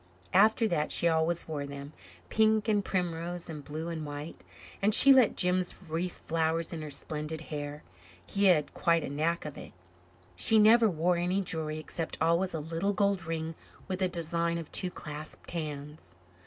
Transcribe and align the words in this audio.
After 0.33 0.67
that 0.67 0.91
she 0.91 1.07
always 1.07 1.47
wore 1.47 1.67
them 1.67 1.93
pink 2.27 2.67
and 2.67 2.83
primrose 2.83 3.47
and 3.49 3.63
blue 3.63 3.87
and 3.89 4.03
white; 4.03 4.43
and 4.81 4.95
she 4.95 5.13
let 5.13 5.37
Jims 5.37 5.75
wreathe 5.87 6.11
flowers 6.11 6.73
in 6.73 6.81
her 6.81 6.89
splendid 6.89 7.39
hair. 7.53 7.83
He 8.25 8.45
had 8.45 8.73
quite 8.73 9.03
a 9.03 9.11
knack 9.11 9.45
of 9.45 9.59
it. 9.59 9.73
She 10.35 10.57
never 10.57 10.89
wore 10.89 11.17
any 11.17 11.41
jewelry 11.41 11.77
except, 11.77 12.17
always, 12.19 12.55
a 12.55 12.59
little 12.59 12.93
gold 12.93 13.25
ring 13.25 13.53
with 13.87 14.01
a 14.01 14.07
design 14.09 14.57
of 14.57 14.71
two 14.71 14.89
clasped 14.89 15.51
hands. 15.51 15.99